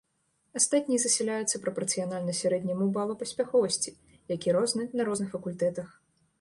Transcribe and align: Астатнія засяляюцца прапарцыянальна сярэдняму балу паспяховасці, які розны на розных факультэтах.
Астатнія 0.59 1.01
засяляюцца 1.03 1.61
прапарцыянальна 1.65 2.33
сярэдняму 2.41 2.89
балу 2.97 3.19
паспяховасці, 3.21 3.97
які 4.35 4.59
розны 4.59 4.91
на 4.99 5.11
розных 5.11 5.29
факультэтах. 5.39 5.87